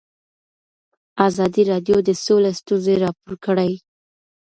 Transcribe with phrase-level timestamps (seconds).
[1.27, 3.71] ازادي راډیو د سوله ستونزې راپور کړي.